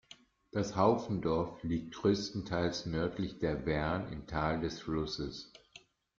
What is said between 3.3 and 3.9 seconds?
der